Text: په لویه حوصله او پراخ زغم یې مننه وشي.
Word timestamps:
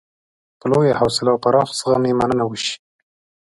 په 0.59 0.65
لویه 0.71 0.97
حوصله 0.99 1.29
او 1.33 1.41
پراخ 1.43 1.67
زغم 1.79 2.03
یې 2.09 2.13
مننه 2.19 2.43
وشي. 2.47 2.75